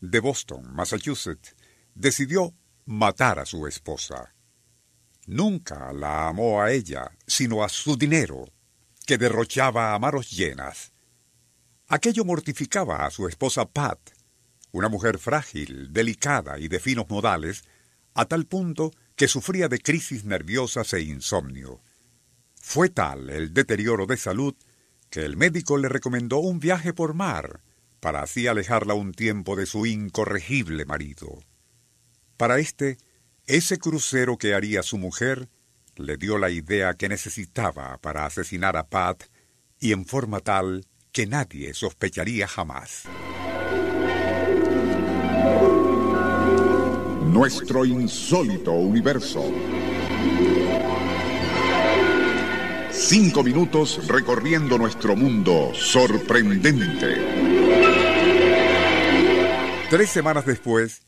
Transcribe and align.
de 0.00 0.20
Boston, 0.20 0.74
Massachusetts, 0.74 1.54
decidió 1.94 2.54
matar 2.86 3.38
a 3.38 3.46
su 3.46 3.66
esposa. 3.66 4.34
Nunca 5.26 5.92
la 5.92 6.28
amó 6.28 6.62
a 6.62 6.72
ella, 6.72 7.12
sino 7.26 7.62
a 7.62 7.68
su 7.68 7.96
dinero, 7.96 8.48
que 9.06 9.18
derrochaba 9.18 9.94
a 9.94 9.98
manos 9.98 10.30
llenas. 10.30 10.92
Aquello 11.88 12.24
mortificaba 12.24 13.04
a 13.04 13.10
su 13.10 13.28
esposa 13.28 13.66
Pat, 13.66 13.98
una 14.72 14.88
mujer 14.88 15.18
frágil, 15.18 15.92
delicada 15.92 16.58
y 16.58 16.68
de 16.68 16.80
finos 16.80 17.08
modales, 17.08 17.64
a 18.14 18.24
tal 18.24 18.46
punto 18.46 18.92
que 19.16 19.28
sufría 19.28 19.68
de 19.68 19.80
crisis 19.80 20.24
nerviosas 20.24 20.92
e 20.94 21.02
insomnio. 21.02 21.80
Fue 22.54 22.88
tal 22.88 23.30
el 23.30 23.52
deterioro 23.52 24.06
de 24.06 24.16
salud 24.16 24.54
que 25.10 25.24
el 25.24 25.36
médico 25.36 25.76
le 25.76 25.88
recomendó 25.88 26.38
un 26.38 26.60
viaje 26.60 26.92
por 26.92 27.14
mar, 27.14 27.60
para 28.00 28.22
así 28.22 28.46
alejarla 28.46 28.94
un 28.94 29.12
tiempo 29.12 29.56
de 29.56 29.66
su 29.66 29.86
incorregible 29.86 30.84
marido. 30.84 31.38
Para 32.36 32.58
éste, 32.58 32.98
ese 33.46 33.78
crucero 33.78 34.38
que 34.38 34.54
haría 34.54 34.82
su 34.82 34.98
mujer 34.98 35.48
le 35.96 36.16
dio 36.16 36.38
la 36.38 36.50
idea 36.50 36.94
que 36.94 37.08
necesitaba 37.08 37.98
para 37.98 38.24
asesinar 38.24 38.76
a 38.76 38.88
Pat 38.88 39.24
y 39.78 39.92
en 39.92 40.06
forma 40.06 40.40
tal 40.40 40.86
que 41.12 41.26
nadie 41.26 41.74
sospecharía 41.74 42.48
jamás. 42.48 43.04
Nuestro 47.26 47.84
insólito 47.84 48.72
universo. 48.72 49.52
Cinco 52.90 53.42
minutos 53.42 54.06
recorriendo 54.06 54.78
nuestro 54.78 55.16
mundo 55.16 55.72
sorprendente. 55.74 57.89
Tres 59.90 60.10
semanas 60.10 60.46
después, 60.46 61.02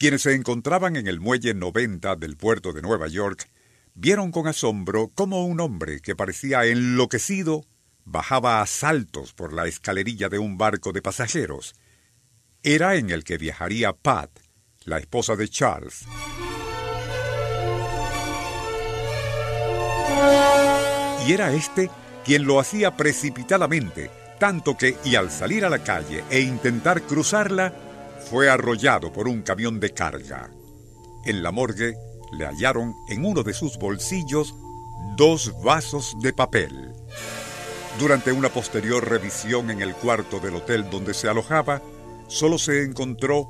quienes 0.00 0.22
se 0.22 0.34
encontraban 0.34 0.96
en 0.96 1.06
el 1.06 1.20
muelle 1.20 1.54
90 1.54 2.16
del 2.16 2.36
puerto 2.36 2.72
de 2.72 2.82
Nueva 2.82 3.06
York 3.06 3.48
vieron 3.94 4.32
con 4.32 4.48
asombro 4.48 5.12
cómo 5.14 5.46
un 5.46 5.60
hombre 5.60 6.00
que 6.00 6.16
parecía 6.16 6.64
enloquecido 6.64 7.64
bajaba 8.04 8.60
a 8.60 8.66
saltos 8.66 9.32
por 9.32 9.52
la 9.52 9.68
escalerilla 9.68 10.28
de 10.28 10.40
un 10.40 10.58
barco 10.58 10.90
de 10.90 11.02
pasajeros. 11.02 11.76
Era 12.64 12.96
en 12.96 13.10
el 13.10 13.22
que 13.22 13.38
viajaría 13.38 13.92
Pat, 13.92 14.30
la 14.82 14.98
esposa 14.98 15.36
de 15.36 15.48
Charles. 15.48 16.04
Y 21.28 21.32
era 21.32 21.52
este 21.52 21.90
quien 22.24 22.44
lo 22.44 22.58
hacía 22.58 22.96
precipitadamente, 22.96 24.10
tanto 24.40 24.76
que, 24.76 24.96
y 25.04 25.14
al 25.14 25.30
salir 25.30 25.64
a 25.64 25.70
la 25.70 25.84
calle 25.84 26.24
e 26.28 26.40
intentar 26.40 27.02
cruzarla, 27.02 27.85
fue 28.30 28.50
arrollado 28.50 29.12
por 29.12 29.28
un 29.28 29.42
camión 29.42 29.78
de 29.78 29.90
carga. 29.90 30.50
En 31.24 31.42
la 31.42 31.52
morgue 31.52 31.96
le 32.32 32.46
hallaron 32.46 32.94
en 33.08 33.24
uno 33.24 33.42
de 33.42 33.54
sus 33.54 33.78
bolsillos 33.78 34.54
dos 35.16 35.52
vasos 35.62 36.16
de 36.20 36.32
papel. 36.32 36.92
Durante 37.98 38.32
una 38.32 38.48
posterior 38.48 39.08
revisión 39.08 39.70
en 39.70 39.80
el 39.80 39.94
cuarto 39.94 40.40
del 40.40 40.56
hotel 40.56 40.90
donde 40.90 41.14
se 41.14 41.28
alojaba, 41.28 41.80
solo 42.26 42.58
se 42.58 42.82
encontró 42.82 43.48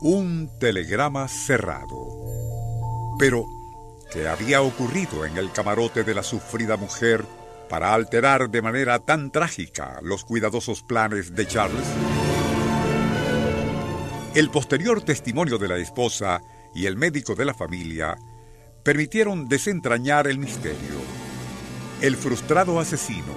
un 0.00 0.50
telegrama 0.58 1.28
cerrado. 1.28 1.96
Pero, 3.18 3.46
¿qué 4.12 4.28
había 4.28 4.60
ocurrido 4.60 5.24
en 5.24 5.38
el 5.38 5.52
camarote 5.52 6.04
de 6.04 6.14
la 6.14 6.22
sufrida 6.22 6.76
mujer 6.76 7.24
para 7.70 7.94
alterar 7.94 8.50
de 8.50 8.62
manera 8.62 8.98
tan 8.98 9.30
trágica 9.30 10.00
los 10.02 10.24
cuidadosos 10.24 10.82
planes 10.82 11.34
de 11.34 11.46
Charles? 11.46 11.86
El 14.36 14.50
posterior 14.50 15.00
testimonio 15.00 15.56
de 15.56 15.66
la 15.66 15.78
esposa 15.78 16.42
y 16.74 16.84
el 16.84 16.98
médico 16.98 17.34
de 17.34 17.46
la 17.46 17.54
familia 17.54 18.18
permitieron 18.82 19.48
desentrañar 19.48 20.26
el 20.26 20.36
misterio. 20.36 21.00
El 22.02 22.16
frustrado 22.16 22.78
asesino, 22.78 23.32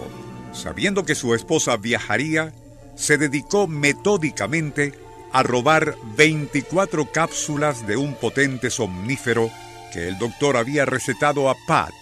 sabiendo 0.52 1.06
que 1.06 1.16
su 1.16 1.34
esposa 1.34 1.78
viajaría, 1.78 2.52
se 2.98 3.18
dedicó 3.18 3.66
metódicamente 3.66 4.92
a 5.32 5.42
robar 5.42 5.96
24 6.18 7.10
cápsulas 7.14 7.88
de 7.88 7.96
un 7.96 8.14
potente 8.16 8.70
somnífero 8.70 9.50
que 9.94 10.10
el 10.10 10.18
doctor 10.18 10.58
había 10.58 10.84
recetado 10.84 11.50
a 11.50 11.56
Pat 11.66 11.94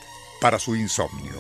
para 0.42 0.58
su 0.58 0.76
insomnio. 0.76 1.38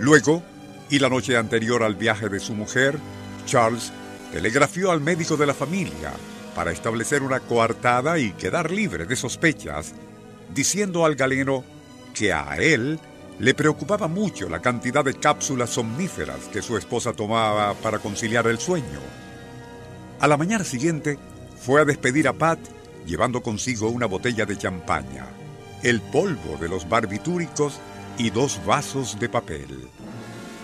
Luego, 0.00 0.42
y 0.90 0.98
la 0.98 1.10
noche 1.10 1.36
anterior 1.36 1.84
al 1.84 1.94
viaje 1.94 2.28
de 2.28 2.40
su 2.40 2.54
mujer, 2.54 2.98
Charles 3.46 3.92
telegrafió 4.32 4.90
al 4.90 5.00
médico 5.00 5.36
de 5.36 5.46
la 5.46 5.54
familia 5.54 6.12
para 6.60 6.72
establecer 6.72 7.22
una 7.22 7.40
coartada 7.40 8.18
y 8.18 8.32
quedar 8.32 8.70
libre 8.70 9.06
de 9.06 9.16
sospechas, 9.16 9.94
diciendo 10.52 11.06
al 11.06 11.14
galeno 11.14 11.64
que 12.12 12.34
a 12.34 12.54
él 12.58 13.00
le 13.38 13.54
preocupaba 13.54 14.08
mucho 14.08 14.46
la 14.46 14.60
cantidad 14.60 15.02
de 15.02 15.14
cápsulas 15.14 15.70
somníferas 15.70 16.50
que 16.52 16.60
su 16.60 16.76
esposa 16.76 17.14
tomaba 17.14 17.72
para 17.72 17.98
conciliar 17.98 18.46
el 18.46 18.58
sueño. 18.58 19.00
A 20.20 20.28
la 20.28 20.36
mañana 20.36 20.62
siguiente 20.62 21.18
fue 21.58 21.80
a 21.80 21.86
despedir 21.86 22.28
a 22.28 22.34
Pat 22.34 22.58
llevando 23.06 23.40
consigo 23.40 23.88
una 23.88 24.04
botella 24.04 24.44
de 24.44 24.58
champaña, 24.58 25.24
el 25.82 26.02
polvo 26.02 26.58
de 26.60 26.68
los 26.68 26.86
barbitúricos 26.86 27.80
y 28.18 28.28
dos 28.28 28.60
vasos 28.66 29.18
de 29.18 29.30
papel. 29.30 29.88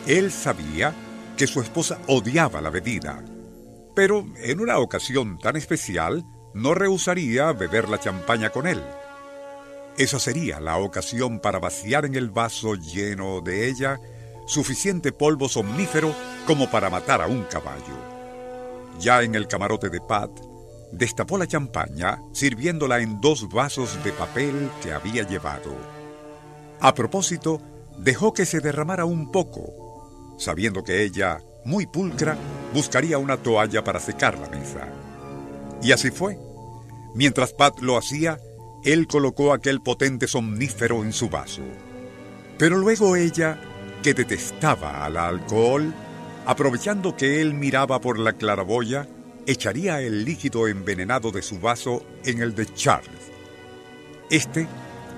Él 0.07 0.31
sabía 0.31 0.93
que 1.39 1.47
su 1.47 1.63
esposa 1.63 2.01
odiaba 2.07 2.61
la 2.61 2.69
bebida 2.69 3.25
pero 3.97 4.27
en 4.37 4.61
una 4.61 4.79
ocasión 4.79 5.39
tan 5.39 5.57
especial 5.57 6.27
no 6.53 6.75
rehusaría 6.75 7.51
beber 7.53 7.89
la 7.89 7.99
champaña 7.99 8.51
con 8.51 8.67
él. 8.67 8.83
Esa 9.97 10.19
sería 10.19 10.61
la 10.61 10.77
ocasión 10.77 11.41
para 11.41 11.59
vaciar 11.59 12.05
en 12.05 12.15
el 12.15 12.31
vaso 12.31 12.75
lleno 12.75 13.41
de 13.41 13.69
ella 13.69 13.99
suficiente 14.47 15.13
polvo 15.13 15.49
somnífero 15.49 16.15
como 16.47 16.71
para 16.71 16.91
matar 16.91 17.23
a 17.23 17.27
un 17.27 17.45
caballo. 17.45 17.97
Ya 19.01 19.23
en 19.23 19.35
el 19.35 19.49
camarote 19.49 19.89
de 19.89 20.01
Pat, 20.03 20.31
destapó 20.93 21.39
la 21.39 21.47
champaña 21.47 22.21
sirviéndola 22.33 23.01
en 23.01 23.19
dos 23.23 23.49
vasos 23.49 24.05
de 24.05 24.13
papel 24.13 24.71
que 24.83 24.93
había 24.93 25.27
llevado. 25.27 25.75
A 26.81 26.93
propósito, 26.93 27.63
dejó 27.99 28.35
que 28.35 28.45
se 28.45 28.61
derramara 28.61 29.07
un 29.07 29.33
poco, 29.33 30.37
sabiendo 30.39 30.85
que 30.85 31.03
ella 31.03 31.41
muy 31.67 31.87
pulcra, 31.87 32.39
buscaría 32.73 33.19
una 33.19 33.37
toalla 33.37 33.83
para 33.83 33.99
secar 33.99 34.39
la 34.39 34.49
mesa. 34.49 34.89
Y 35.83 35.93
así 35.93 36.11
fue. 36.11 36.39
Mientras 37.15 37.53
Pat 37.53 37.81
lo 37.81 37.99
hacía, 37.99 38.39
él 38.85 39.09
colocó 39.09 39.53
aquel 39.53 39.83
potente 39.83 40.29
somnífero 40.29 41.03
en 41.03 41.13
su 41.13 41.29
vaso. 41.29 41.63
Pero 42.57 42.79
luego 42.79 43.17
ella, 43.17 43.59
que 44.03 44.15
detestaba 44.15 45.05
al 45.05 45.17
alcohol, 45.17 45.93
aprovechando 46.47 47.17
que 47.17 47.41
él 47.41 47.53
miraba 47.53 48.01
por 48.01 48.19
la 48.21 48.35
claraboya, 48.35 49.09
echaría 49.47 50.01
el 50.01 50.25
líquido 50.25 50.69
envenenado 50.69 51.33
de 51.33 51.43
su 51.43 51.59
vaso 51.59 52.07
en 52.25 52.41
el 52.41 52.55
de 52.55 52.73
Charles. 52.75 53.33
Este, 54.31 54.69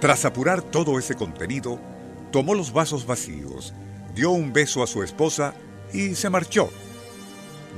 tras 0.00 0.24
apurar 0.24 0.62
todo 0.62 0.98
ese 0.98 1.14
contenido, 1.14 1.78
tomó 2.32 2.54
los 2.54 2.72
vasos 2.72 3.06
vacíos, 3.06 3.74
dio 4.14 4.30
un 4.30 4.52
beso 4.52 4.82
a 4.82 4.86
su 4.86 5.02
esposa 5.02 5.54
y 5.92 6.14
se 6.14 6.30
marchó. 6.30 6.70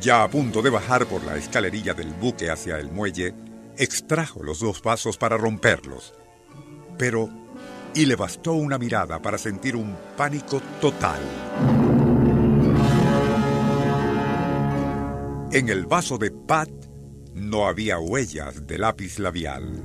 Ya 0.01 0.23
a 0.23 0.31
punto 0.31 0.63
de 0.63 0.71
bajar 0.71 1.07
por 1.07 1.23
la 1.25 1.37
escalerilla 1.37 1.95
del 1.95 2.09
buque 2.09 2.51
hacia 2.51 2.79
el 2.79 2.91
muelle, 2.91 3.35
extrajo 3.77 4.43
los 4.43 4.61
dos 4.61 4.83
vasos 4.83 5.19
para 5.19 5.37
romperlos. 5.37 6.15
Pero, 6.97 7.29
y 7.95 8.07
le 8.07 8.17
bastó 8.17 8.53
una 8.53 8.79
mirada 8.79 9.21
para 9.21 9.39
sentir 9.39 9.77
un 9.77 9.97
pánico 10.17 10.61
total. 10.81 11.21
En 15.53 15.69
el 15.69 15.87
vaso 15.87 16.17
de 16.17 16.31
Pat 16.31 16.71
no 17.35 17.67
había 17.67 17.99
huellas 17.99 18.67
de 18.67 18.79
lápiz 18.79 19.19
labial. 19.19 19.83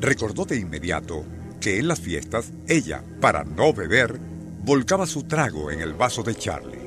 Recordó 0.00 0.44
de 0.44 0.58
inmediato 0.58 1.24
que 1.60 1.78
en 1.78 1.88
las 1.88 2.00
fiestas 2.00 2.52
ella, 2.66 3.04
para 3.20 3.44
no 3.44 3.72
beber, 3.72 4.18
volcaba 4.64 5.06
su 5.06 5.24
trago 5.24 5.70
en 5.70 5.80
el 5.80 5.92
vaso 5.92 6.22
de 6.22 6.34
Charlie. 6.34 6.81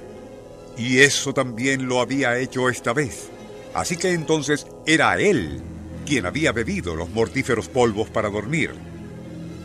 Y 0.77 0.99
eso 0.99 1.33
también 1.33 1.87
lo 1.87 2.01
había 2.01 2.37
hecho 2.37 2.69
esta 2.69 2.93
vez. 2.93 3.29
Así 3.73 3.97
que 3.97 4.11
entonces 4.11 4.67
era 4.85 5.19
él 5.19 5.61
quien 6.05 6.25
había 6.25 6.51
bebido 6.51 6.95
los 6.95 7.09
mortíferos 7.09 7.67
polvos 7.67 8.09
para 8.09 8.29
dormir. 8.29 8.71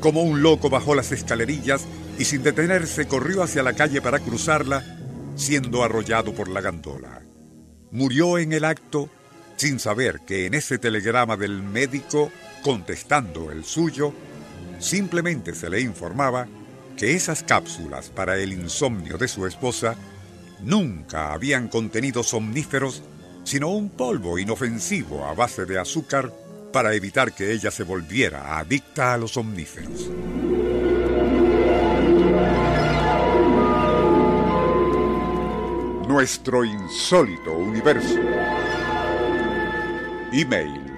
Como 0.01 0.23
un 0.23 0.43
loco 0.43 0.71
bajó 0.71 0.95
las 0.95 1.13
escalerillas 1.13 1.85
y 2.19 2.25
sin 2.25 2.43
detenerse 2.43 3.07
corrió 3.07 3.43
hacia 3.43 3.63
la 3.63 3.75
calle 3.75 4.01
para 4.01 4.19
cruzarla, 4.19 4.99
siendo 5.37 5.85
arrollado 5.85 6.35
por 6.35 6.49
la 6.49 6.61
gandola. 6.61 7.23
Murió 7.91 8.39
en 8.39 8.53
el 8.53 8.65
acto 8.65 9.11
sin 9.57 9.79
saber 9.79 10.21
que 10.27 10.47
en 10.47 10.55
ese 10.55 10.79
telegrama 10.79 11.37
del 11.37 11.63
médico, 11.63 12.33
contestando 12.63 13.53
el 13.53 13.65
suyo, 13.65 14.15
simplemente 14.79 15.55
se 15.55 15.69
le 15.69 15.83
informaba 15.83 16.49
que 16.97 17.15
esas 17.15 17.43
cápsulas 17.43 18.09
para 18.09 18.39
el 18.39 18.55
insomnio 18.55 19.19
de 19.19 19.29
su 19.29 19.47
esposa 19.47 19.97
nunca 20.63 21.33
habían 21.33 21.69
contenido 21.69 22.23
somníferos, 22.23 23.03
sino 23.45 23.71
un 23.71 23.91
polvo 23.91 24.39
inofensivo 24.39 25.25
a 25.25 25.35
base 25.35 25.67
de 25.67 25.79
azúcar 25.79 26.33
para 26.73 26.95
evitar 26.95 27.33
que 27.33 27.53
ella 27.53 27.71
se 27.71 27.85
volviera 27.85 28.59
adicta 28.59 29.15
a 29.15 29.19
los 29.19 29.33
somníferos. 29.33 30.11
Nuestro 36.07 36.65
insólito 36.65 37.53
universo. 37.53 38.19
Email 40.33 40.91